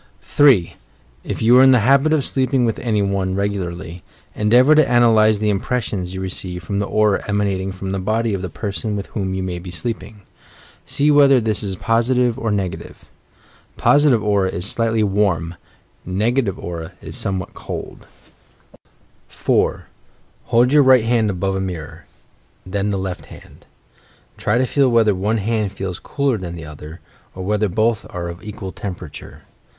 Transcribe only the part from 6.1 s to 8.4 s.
you receive from the aura emanating from the body